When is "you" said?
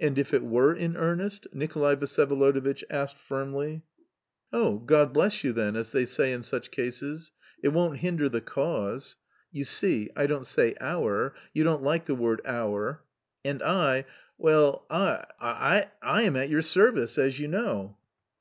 5.44-5.52, 9.52-9.62, 11.52-11.62, 17.38-17.46